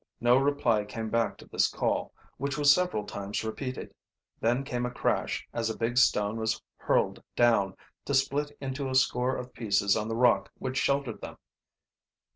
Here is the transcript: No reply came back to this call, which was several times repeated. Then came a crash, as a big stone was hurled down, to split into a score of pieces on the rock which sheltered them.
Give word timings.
No 0.19 0.35
reply 0.35 0.83
came 0.83 1.11
back 1.11 1.37
to 1.37 1.45
this 1.45 1.67
call, 1.67 2.11
which 2.37 2.57
was 2.57 2.73
several 2.73 3.03
times 3.05 3.43
repeated. 3.43 3.93
Then 4.39 4.63
came 4.63 4.83
a 4.83 4.89
crash, 4.89 5.47
as 5.53 5.69
a 5.69 5.77
big 5.77 5.95
stone 5.99 6.37
was 6.37 6.59
hurled 6.75 7.21
down, 7.35 7.75
to 8.05 8.15
split 8.15 8.57
into 8.59 8.89
a 8.89 8.95
score 8.95 9.35
of 9.35 9.53
pieces 9.53 9.95
on 9.95 10.07
the 10.07 10.15
rock 10.17 10.49
which 10.57 10.79
sheltered 10.79 11.21
them. 11.21 11.37